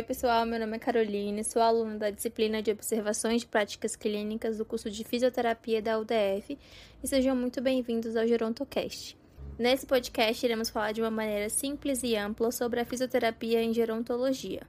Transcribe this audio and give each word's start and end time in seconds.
pessoal, 0.00 0.46
meu 0.46 0.58
nome 0.58 0.76
é 0.76 0.78
Caroline, 0.78 1.44
sou 1.44 1.60
aluna 1.60 1.98
da 1.98 2.08
disciplina 2.08 2.62
de 2.62 2.70
Observações 2.70 3.42
de 3.42 3.48
Práticas 3.48 3.94
Clínicas 3.94 4.56
do 4.56 4.64
curso 4.64 4.88
de 4.88 5.04
Fisioterapia 5.04 5.82
da 5.82 5.98
UDF 5.98 6.56
e 7.02 7.06
sejam 7.06 7.36
muito 7.36 7.60
bem-vindos 7.60 8.16
ao 8.16 8.26
Gerontocast. 8.26 9.18
Nesse 9.58 9.84
podcast, 9.84 10.46
iremos 10.46 10.70
falar 10.70 10.92
de 10.92 11.02
uma 11.02 11.10
maneira 11.10 11.50
simples 11.50 12.02
e 12.02 12.16
ampla 12.16 12.50
sobre 12.52 12.80
a 12.80 12.86
fisioterapia 12.86 13.62
em 13.62 13.74
gerontologia. 13.74 14.62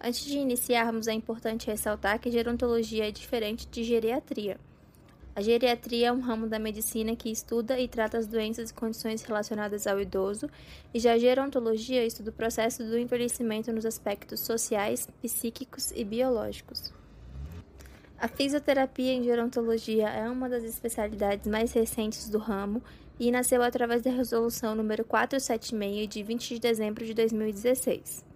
Antes 0.00 0.24
de 0.24 0.38
iniciarmos, 0.38 1.06
é 1.06 1.12
importante 1.12 1.68
ressaltar 1.68 2.18
que 2.18 2.30
gerontologia 2.30 3.06
é 3.06 3.12
diferente 3.12 3.68
de 3.68 3.84
geriatria. 3.84 4.58
A 5.38 5.40
geriatria 5.40 6.08
é 6.08 6.12
um 6.12 6.18
ramo 6.18 6.48
da 6.48 6.58
medicina 6.58 7.14
que 7.14 7.30
estuda 7.30 7.78
e 7.78 7.86
trata 7.86 8.18
as 8.18 8.26
doenças 8.26 8.70
e 8.70 8.74
condições 8.74 9.22
relacionadas 9.22 9.86
ao 9.86 10.00
idoso, 10.00 10.50
e 10.92 10.98
já 10.98 11.12
a 11.12 11.18
gerontologia 11.18 12.04
estuda 12.04 12.30
o 12.30 12.32
processo 12.32 12.82
do 12.82 12.98
envelhecimento 12.98 13.72
nos 13.72 13.86
aspectos 13.86 14.40
sociais, 14.40 15.08
psíquicos 15.22 15.92
e 15.92 16.04
biológicos. 16.04 16.92
A 18.18 18.26
fisioterapia 18.26 19.12
em 19.12 19.22
gerontologia 19.22 20.08
é 20.08 20.28
uma 20.28 20.48
das 20.48 20.64
especialidades 20.64 21.46
mais 21.46 21.72
recentes 21.72 22.28
do 22.28 22.38
ramo 22.38 22.82
e 23.16 23.30
nasceu 23.30 23.62
através 23.62 24.02
da 24.02 24.10
resolução 24.10 24.74
número 24.74 25.04
476 25.04 26.08
de 26.08 26.20
20 26.24 26.54
de 26.54 26.58
dezembro 26.58 27.06
de 27.06 27.14
2016. 27.14 28.27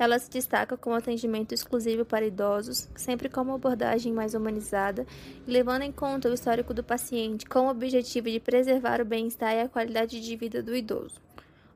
Ela 0.00 0.18
se 0.18 0.30
destaca 0.30 0.78
com 0.78 0.94
atendimento 0.94 1.52
exclusivo 1.52 2.06
para 2.06 2.24
idosos, 2.24 2.88
sempre 2.96 3.28
com 3.28 3.42
uma 3.42 3.56
abordagem 3.56 4.14
mais 4.14 4.32
humanizada 4.32 5.06
e 5.46 5.50
levando 5.50 5.82
em 5.82 5.92
conta 5.92 6.30
o 6.30 6.32
histórico 6.32 6.72
do 6.72 6.82
paciente, 6.82 7.44
com 7.44 7.66
o 7.66 7.70
objetivo 7.70 8.30
de 8.30 8.40
preservar 8.40 9.02
o 9.02 9.04
bem-estar 9.04 9.54
e 9.54 9.60
a 9.60 9.68
qualidade 9.68 10.18
de 10.18 10.36
vida 10.36 10.62
do 10.62 10.74
idoso. 10.74 11.20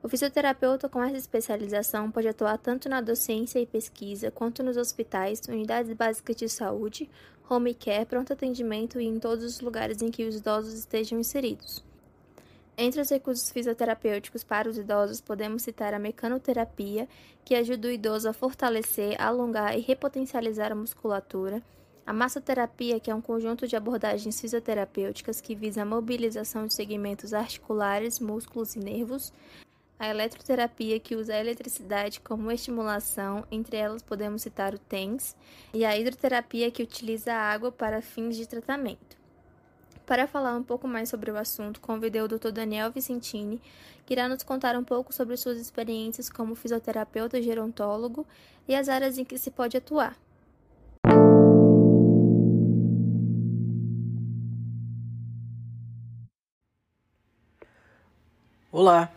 O 0.03 0.09
fisioterapeuta 0.09 0.89
com 0.89 1.03
essa 1.03 1.19
especialização 1.19 2.11
pode 2.11 2.27
atuar 2.27 2.57
tanto 2.57 2.89
na 2.89 3.03
docência 3.03 3.59
e 3.59 3.67
pesquisa, 3.67 4.31
quanto 4.31 4.63
nos 4.63 4.79
hospitais, 4.79 5.43
unidades 5.47 5.93
básicas 5.93 6.37
de 6.37 6.49
saúde, 6.49 7.11
home 7.47 7.75
care, 7.75 8.07
pronto 8.07 8.33
atendimento 8.33 8.99
e 8.99 9.05
em 9.05 9.19
todos 9.19 9.45
os 9.45 9.61
lugares 9.61 10.01
em 10.01 10.11
que 10.11 10.25
os 10.25 10.37
idosos 10.37 10.73
estejam 10.73 11.21
inseridos. 11.21 11.85
Entre 12.77 13.01
os 13.01 13.09
recursos 13.09 13.51
fisioterapêuticos 13.51 14.43
para 14.43 14.69
os 14.69 14.77
idosos, 14.77 15.21
podemos 15.21 15.63
citar 15.63 15.95
a 15.95 15.99
mecanoterapia, 15.99 17.09
que 17.45 17.55
ajuda 17.55 17.87
o 17.87 17.91
idoso 17.91 18.29
a 18.29 18.33
fortalecer, 18.33 19.21
alongar 19.21 19.79
e 19.79 19.81
repotencializar 19.81 20.73
a 20.73 20.75
musculatura, 20.75 21.63
a 22.05 22.13
massoterapia, 22.13 22.99
que 22.99 23.11
é 23.11 23.15
um 23.15 23.21
conjunto 23.21 23.69
de 23.69 23.77
abordagens 23.77 24.41
fisioterapêuticas 24.41 25.41
que 25.41 25.55
visa 25.55 25.83
a 25.83 25.87
mobilização 25.87 26.67
de 26.67 26.75
segmentos 26.75 27.33
articulares, 27.33 28.19
músculos 28.19 28.75
e 28.75 28.81
nervos, 28.81 29.33
a 29.97 30.09
eletroterapia, 30.09 30.99
que 30.99 31.15
usa 31.15 31.35
a 31.35 31.41
eletricidade 31.41 32.21
como 32.21 32.51
estimulação, 32.51 33.47
entre 33.53 33.77
elas 33.77 34.03
podemos 34.03 34.43
citar 34.43 34.75
o 34.75 34.79
TENS, 34.79 35.37
e 35.73 35.85
a 35.85 35.97
hidroterapia, 35.97 36.73
que 36.73 36.83
utiliza 36.83 37.33
a 37.33 37.53
água 37.53 37.71
para 37.71 38.03
fins 38.03 38.37
de 38.37 38.49
tratamento. 38.49 39.24
Para 40.07 40.27
falar 40.27 40.55
um 40.55 40.63
pouco 40.63 40.87
mais 40.87 41.09
sobre 41.09 41.31
o 41.31 41.37
assunto, 41.37 41.81
convidei 41.81 42.21
o 42.21 42.29
Dr. 42.29 42.51
Daniel 42.53 42.93
Vicentini, 42.93 43.59
que 44.05 44.13
irá 44.13 44.29
nos 44.29 44.43
contar 44.43 44.77
um 44.77 44.85
pouco 44.85 45.15
sobre 45.15 45.35
suas 45.35 45.59
experiências 45.59 46.29
como 46.29 46.55
fisioterapeuta 46.55 47.41
gerontólogo 47.41 48.27
e 48.69 48.75
as 48.75 48.91
áreas 48.91 49.17
em 49.17 49.25
que 49.25 49.39
se 49.39 49.51
pode 49.51 49.79
atuar. 49.79 50.15
Olá, 58.71 59.11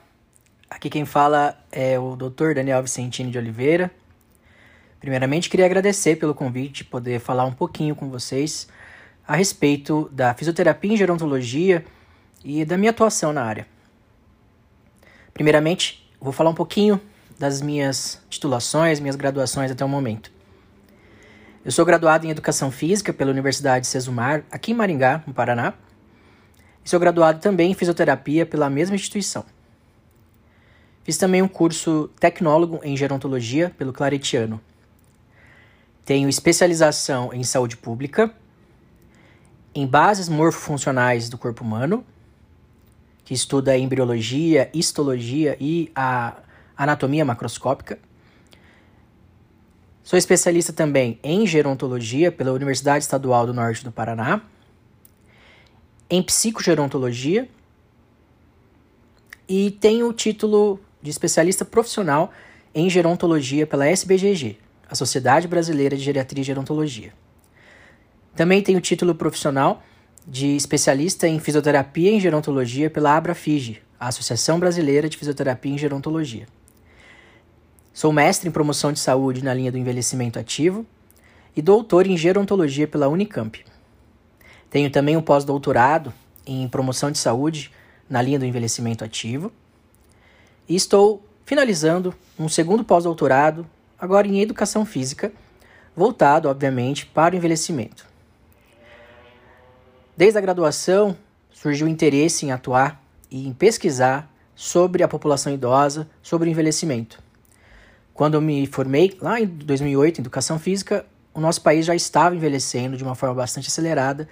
aqui 0.69 0.89
quem 0.89 1.03
fala 1.03 1.61
é 1.69 1.99
o 1.99 2.15
Dr. 2.15 2.53
Daniel 2.55 2.81
Vicentini 2.81 3.29
de 3.29 3.37
Oliveira. 3.37 3.91
Primeiramente, 5.01 5.49
queria 5.49 5.65
agradecer 5.65 6.15
pelo 6.15 6.33
convite, 6.33 6.85
poder 6.85 7.19
falar 7.19 7.43
um 7.43 7.53
pouquinho 7.53 7.93
com 7.93 8.09
vocês 8.09 8.69
a 9.27 9.35
respeito 9.35 10.09
da 10.11 10.33
fisioterapia 10.33 10.93
em 10.93 10.97
gerontologia 10.97 11.83
e 12.45 12.63
da 12.63 12.77
minha 12.77 12.91
atuação 12.91 13.33
na 13.33 13.43
área. 13.43 13.67
Primeiramente, 15.33 16.09
vou 16.19 16.31
falar 16.31 16.49
um 16.49 16.55
pouquinho 16.55 16.99
das 17.37 17.61
minhas 17.61 18.21
titulações, 18.29 18.99
minhas 18.99 19.17
graduações 19.17 19.69
até 19.69 19.83
o 19.83 19.89
momento. 19.89 20.31
Eu 21.63 21.71
sou 21.71 21.85
graduado 21.85 22.25
em 22.25 22.29
Educação 22.29 22.71
Física 22.71 23.11
pela 23.11 23.29
Universidade 23.29 23.85
Sesumar, 23.85 24.45
aqui 24.49 24.71
em 24.71 24.73
Maringá, 24.73 25.21
no 25.27 25.33
Paraná, 25.33 25.73
e 26.83 26.89
sou 26.89 26.99
graduado 26.99 27.41
também 27.41 27.71
em 27.71 27.75
Fisioterapia 27.75 28.45
pela 28.45 28.69
mesma 28.69 28.95
instituição. 28.95 29.43
Fiz 31.03 31.17
também 31.17 31.41
um 31.41 31.47
curso 31.47 32.09
tecnólogo 32.19 32.79
em 32.81 32.95
Gerontologia 32.95 33.73
pelo 33.77 33.91
Claretiano. 33.91 34.61
Tenho 36.05 36.29
especialização 36.29 37.33
em 37.33 37.43
Saúde 37.43 37.75
Pública 37.75 38.33
em 39.77 39.85
bases 39.85 40.27
morfofuncionais 40.27 41.29
do 41.29 41.37
corpo 41.37 41.63
humano, 41.63 42.03
que 43.23 43.31
estuda 43.31 43.73
a 43.73 43.77
embriologia, 43.77 44.71
histologia 44.73 45.55
e 45.59 45.91
a 45.95 46.37
anatomia 46.75 47.23
macroscópica. 47.23 47.99
Sou 50.03 50.17
especialista 50.17 50.73
também 50.73 51.19
em 51.21 51.45
gerontologia 51.45 52.31
pela 52.31 52.53
Universidade 52.53 53.03
Estadual 53.03 53.45
do 53.45 53.53
Norte 53.53 53.83
do 53.83 53.91
Paraná, 53.91 54.41
em 56.09 56.23
psicogerontologia 56.23 57.47
e 59.47 59.69
tenho 59.69 60.09
o 60.09 60.13
título 60.13 60.79
de 61.03 61.11
especialista 61.11 61.63
profissional 61.63 62.31
em 62.73 62.89
gerontologia 62.89 63.67
pela 63.67 63.85
SBGG, 63.85 64.57
a 64.89 64.95
Sociedade 64.95 65.47
Brasileira 65.47 65.95
de 65.95 66.03
Geriatria 66.03 66.41
e 66.41 66.45
Gerontologia. 66.45 67.13
Também 68.37 68.61
tem 68.61 68.75
o 68.75 68.81
título 68.81 69.15
profissional 69.15 69.81
de 70.27 70.55
especialista 70.55 71.27
em 71.27 71.39
fisioterapia 71.39 72.11
em 72.11 72.19
gerontologia 72.19 72.87
pela 72.87 73.17
Abrafige, 73.17 73.81
a 73.99 74.09
Associação 74.09 74.59
Brasileira 74.59 75.09
de 75.09 75.17
Fisioterapia 75.17 75.73
em 75.73 75.77
Gerontologia. 75.77 76.45
Sou 77.91 78.13
mestre 78.13 78.47
em 78.47 78.51
promoção 78.51 78.93
de 78.93 78.99
saúde 78.99 79.43
na 79.43 79.55
linha 79.55 79.71
do 79.71 79.77
envelhecimento 79.79 80.37
ativo 80.37 80.85
e 81.55 81.63
doutor 81.63 82.05
em 82.05 82.15
gerontologia 82.15 82.87
pela 82.87 83.07
Unicamp. 83.07 83.65
Tenho 84.69 84.91
também 84.91 85.17
um 85.17 85.21
pós-doutorado 85.23 86.13
em 86.45 86.67
promoção 86.67 87.09
de 87.09 87.17
saúde 87.17 87.71
na 88.07 88.21
linha 88.21 88.37
do 88.37 88.45
envelhecimento 88.45 89.03
ativo 89.03 89.51
e 90.69 90.75
estou 90.75 91.25
finalizando 91.43 92.13
um 92.37 92.47
segundo 92.47 92.83
pós-doutorado, 92.83 93.65
agora 93.97 94.27
em 94.27 94.39
educação 94.41 94.85
física, 94.85 95.33
voltado, 95.95 96.47
obviamente, 96.47 97.07
para 97.07 97.33
o 97.33 97.37
envelhecimento. 97.39 98.16
Desde 100.17 100.39
a 100.39 100.41
graduação, 100.41 101.15
surgiu 101.51 101.87
interesse 101.87 102.43
em 102.43 102.51
atuar 102.51 102.99
e 103.29 103.47
em 103.47 103.53
pesquisar 103.53 104.27
sobre 104.55 105.03
a 105.03 105.07
população 105.07 105.53
idosa, 105.53 106.09
sobre 106.23 106.49
o 106.49 106.51
envelhecimento. 106.51 107.21
Quando 108.15 108.33
eu 108.33 108.41
me 108.41 108.65
formei, 108.65 109.15
lá 109.21 109.39
em 109.39 109.45
2008, 109.45 110.17
em 110.17 110.21
Educação 110.21 110.57
Física, 110.57 111.05
o 111.35 111.39
nosso 111.39 111.61
país 111.61 111.85
já 111.85 111.93
estava 111.93 112.35
envelhecendo 112.35 112.97
de 112.97 113.03
uma 113.03 113.13
forma 113.13 113.35
bastante 113.35 113.67
acelerada 113.67 114.27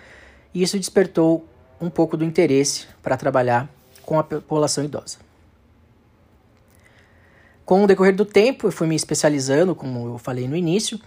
e 0.55 0.63
isso 0.63 0.79
despertou 0.79 1.47
um 1.79 1.91
pouco 1.91 2.17
do 2.17 2.25
interesse 2.25 2.87
para 3.03 3.15
trabalhar 3.15 3.69
com 4.01 4.17
a 4.17 4.23
população 4.23 4.83
idosa. 4.83 5.19
Com 7.63 7.83
o 7.83 7.87
decorrer 7.87 8.15
do 8.15 8.25
tempo, 8.25 8.65
eu 8.65 8.71
fui 8.71 8.87
me 8.87 8.95
especializando, 8.95 9.75
como 9.75 10.07
eu 10.07 10.17
falei 10.17 10.47
no 10.47 10.55
início, 10.55 10.99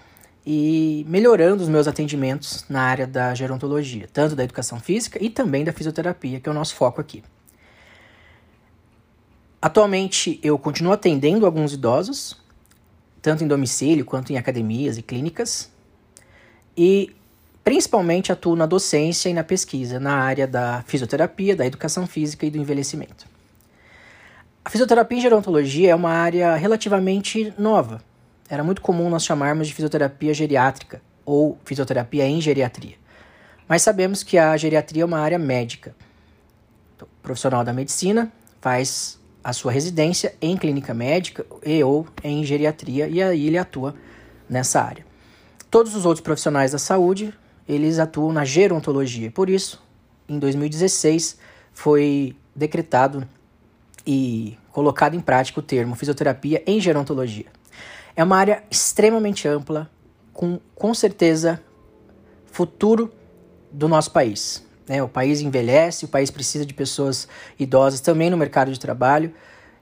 e 0.47 1.05
melhorando 1.09 1.63
os 1.63 1.69
meus 1.69 1.87
atendimentos 1.87 2.65
na 2.69 2.83
área 2.83 3.07
da 3.07 3.35
gerontologia, 3.35 4.09
tanto 4.13 4.35
da 4.35 4.45
educação 4.45 4.81
física 4.81 5.23
e 5.23 5.29
também 5.29 5.65
da 5.65 5.73
fisioterapia, 5.73 6.41
que 6.41 6.49
é 6.49 6.53
o 6.53 6.55
nosso 6.55 6.75
foco 6.75 7.01
aqui. 7.01 7.23
Atualmente 9.61 10.39
eu 10.43 10.59
continuo 10.59 10.93
atendendo 10.93 11.45
alguns 11.45 11.73
idosos, 11.73 12.37
tanto 13.21 13.43
em 13.43 13.49
domicílio 13.49 14.05
quanto 14.05 14.33
em 14.33 14.39
academias 14.39 14.97
e 14.97 15.03
clínicas, 15.03 15.71
e 16.77 17.15
principalmente 17.65 18.33
atuo 18.33 18.57
na 18.57 18.65
docência 18.65 19.29
e 19.29 19.35
na 19.35 19.45
pesquisa 19.45 19.99
na 20.01 20.15
área 20.15 20.47
da 20.47 20.83
fisioterapia, 20.87 21.57
da 21.57 21.67
educação 21.67 22.07
física 22.07 22.47
e 22.47 22.51
do 22.51 22.57
envelhecimento. 22.57 23.27
A 24.65 24.71
fisioterapia 24.71 25.19
em 25.19 25.21
gerontologia 25.21 25.91
é 25.91 25.95
uma 25.95 26.11
área 26.11 26.55
relativamente 26.55 27.53
nova, 27.59 28.03
era 28.49 28.65
muito 28.65 28.81
comum 28.81 29.11
nós 29.11 29.25
chamarmos 29.25 29.69
de 29.69 29.75
fisioterapia 29.75 30.33
geriátrica 30.33 31.03
ou 31.25 31.59
fisioterapia 31.65 32.27
em 32.27 32.41
geriatria. 32.41 32.97
Mas 33.69 33.83
sabemos 33.83 34.23
que 34.23 34.39
a 34.39 34.57
geriatria 34.57 35.03
é 35.03 35.05
uma 35.05 35.19
área 35.19 35.39
médica. 35.39 35.95
Então, 36.97 37.07
o 37.07 37.23
profissional 37.23 37.63
da 37.63 37.73
medicina 37.73 38.33
faz 38.61 39.19
a 39.45 39.53
sua 39.53 39.71
residência 39.71 40.35
em 40.41 40.57
clínica 40.57 40.95
médica 40.95 41.45
e 41.65 41.83
ou 41.85 42.07
em 42.25 42.45
geriatria 42.45 43.07
e 43.07 43.23
aí 43.23 43.47
ele 43.47 43.59
atua 43.59 43.95
nessa 44.49 44.81
área. 44.81 45.07
Todos 45.71 45.95
os 45.95 46.07
outros 46.07 46.23
profissionais 46.23 46.73
da 46.73 46.79
saúde, 46.79 47.33
eles 47.69 47.99
atuam 47.99 48.33
na 48.33 48.45
gerontologia. 48.45 49.31
Por 49.31 49.51
isso, 49.51 49.83
em 50.27 50.39
2016 50.39 51.39
foi 51.73 52.35
decretado 52.57 53.29
e 54.07 54.57
colocado 54.73 55.15
em 55.15 55.21
prática 55.21 55.61
o 55.61 55.63
termo 55.63 55.95
fisioterapia 55.95 56.63
em 56.67 56.81
gerontologia. 56.81 57.47
É 58.19 58.25
uma 58.25 58.37
área 58.37 58.65
extremamente 58.69 59.47
ampla, 59.47 59.89
com, 60.33 60.59
com 60.75 60.93
certeza, 60.93 61.63
futuro 62.47 63.13
do 63.71 63.87
nosso 63.87 64.11
país. 64.11 64.67
Né? 64.89 65.01
O 65.01 65.09
país 65.09 65.41
envelhece, 65.41 66.05
o 66.05 66.09
país 66.09 66.29
precisa 66.29 66.67
de 66.67 66.75
pessoas 66.75 67.29
idosas 67.57 68.01
também 68.01 68.29
no 68.29 68.37
mercado 68.37 68.73
de 68.73 68.81
trabalho. 68.81 69.33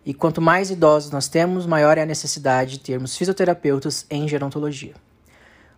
E 0.05 0.13
quanto 0.13 0.43
mais 0.43 0.71
idosos 0.71 1.11
nós 1.11 1.29
temos, 1.29 1.65
maior 1.65 1.97
é 1.97 2.03
a 2.03 2.05
necessidade 2.05 2.73
de 2.73 2.81
termos 2.81 3.17
fisioterapeutas 3.17 4.05
em 4.11 4.29
gerontologia. 4.29 4.93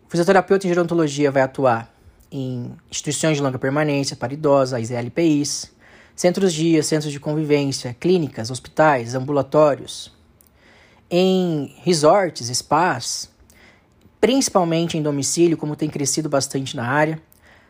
O 0.09 0.11
fisioterapeuta 0.11 0.67
em 0.67 0.71
gerontologia 0.71 1.31
vai 1.31 1.43
atuar 1.43 1.95
em 2.29 2.73
instituições 2.91 3.37
de 3.37 3.43
longa 3.45 3.61
permanência 3.61 4.17
para 4.17 4.35
idosos, 4.35 4.75
as 4.75 4.91
LPIs, 4.91 5.71
centros 6.17 6.53
de 6.53 6.83
centros 6.83 7.13
de 7.13 7.21
convivência, 7.21 7.95
clínicas, 8.01 8.51
hospitais, 8.51 9.15
ambulatórios, 9.15 10.18
em 11.11 11.75
resorts, 11.83 12.49
spas, 12.57 13.31
principalmente 14.21 14.99
em 14.99 15.03
domicílio, 15.03 15.57
como 15.57 15.77
tem 15.77 15.89
crescido 15.89 16.29
bastante 16.29 16.77
na 16.77 16.87
área, 16.87 17.21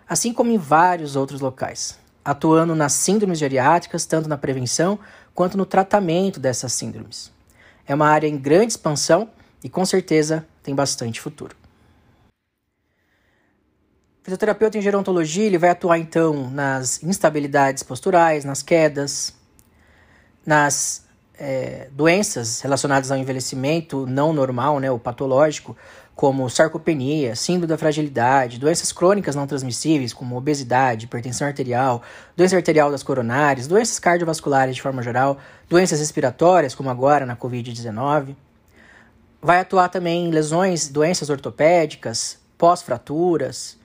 assim 0.09 0.33
como 0.33 0.51
em 0.51 0.59
vários 0.59 1.15
outros 1.17 1.41
locais, 1.41 1.99
atuando 2.25 2.75
nas 2.75 2.93
síndromes 2.93 3.39
geriátricas, 3.39 4.07
tanto 4.07 4.29
na 4.29 4.39
prevenção 4.39 4.99
quanto 5.35 5.57
no 5.57 5.67
tratamento 5.67 6.41
dessas 6.41 6.73
síndromes. 6.73 7.31
É 7.87 7.95
uma 7.95 8.09
área 8.09 8.27
em 8.27 8.37
grande 8.37 8.73
expansão 8.73 9.31
e 9.63 9.69
com 9.69 9.85
certeza 9.85 10.47
tem 10.63 10.75
bastante 10.75 11.21
futuro. 11.21 11.57
O 14.21 14.25
fisioterapeuta 14.25 14.77
em 14.77 14.83
gerontologia 14.83 15.45
ele 15.45 15.57
vai 15.59 15.71
atuar 15.71 15.99
então 15.99 16.51
nas 16.51 17.03
instabilidades 17.03 17.83
posturais, 17.83 18.45
nas 18.45 18.63
quedas, 18.63 19.35
nas 20.45 21.08
é, 21.39 21.89
doenças 21.93 22.61
relacionadas 22.61 23.11
ao 23.11 23.19
envelhecimento 23.19 24.07
não 24.07 24.33
normal, 24.33 24.81
né, 24.81 24.91
o 24.91 24.99
patológico, 24.99 25.77
como 26.15 26.51
sarcopenia, 26.51 27.37
síndrome 27.37 27.69
da 27.69 27.79
fragilidade, 27.79 28.59
doenças 28.59 28.91
crônicas 28.91 29.37
não 29.37 29.47
transmissíveis, 29.47 30.13
como 30.13 30.37
obesidade, 30.37 31.05
hipertensão 31.05 31.47
arterial, 31.47 32.03
doença 32.37 32.57
arterial 32.57 32.91
das 32.91 33.05
coronárias, 33.05 33.69
doenças 33.69 34.01
cardiovasculares 34.01 34.75
de 34.75 34.83
forma 34.83 35.01
geral, 35.01 35.39
doenças 35.69 36.01
respiratórias, 36.01 36.75
como 36.75 36.91
agora 36.91 37.25
na 37.25 37.37
Covid-19. 37.37 38.35
Vai 39.41 39.61
atuar 39.61 39.89
também 39.91 40.27
em 40.27 40.31
lesões, 40.33 40.89
doenças 40.89 41.31
ortopédicas, 41.31 42.39
pós-fraturas, 42.59 43.79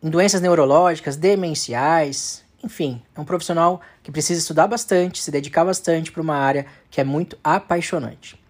em 0.00 0.08
doenças 0.08 0.40
neurológicas, 0.40 1.16
demenciais, 1.16 2.41
enfim, 2.62 3.02
é 3.14 3.20
um 3.20 3.24
profissional 3.24 3.80
que 4.02 4.12
precisa 4.12 4.40
estudar 4.40 4.66
bastante, 4.66 5.20
se 5.20 5.30
dedicar 5.30 5.64
bastante 5.64 6.12
para 6.12 6.22
uma 6.22 6.36
área 6.36 6.66
que 6.90 7.00
é 7.00 7.04
muito 7.04 7.36
apaixonante. 7.42 8.40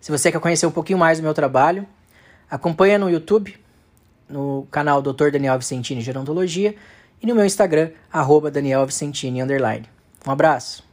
Se 0.00 0.10
você 0.10 0.30
quer 0.30 0.40
conhecer 0.40 0.66
um 0.66 0.70
pouquinho 0.70 0.98
mais 0.98 1.18
do 1.18 1.22
meu 1.22 1.32
trabalho, 1.32 1.86
acompanha 2.50 2.98
no 2.98 3.08
YouTube, 3.08 3.56
no 4.28 4.66
canal 4.70 5.00
Dr. 5.00 5.30
Daniel 5.30 5.58
Vicentini 5.58 6.00
Gerontologia 6.00 6.74
e 7.22 7.26
no 7.26 7.34
meu 7.34 7.44
Instagram, 7.44 7.90
arroba 8.12 8.50
Daniel 8.50 8.84
Vicentini, 8.84 9.40
Um 9.42 10.30
abraço! 10.30 10.83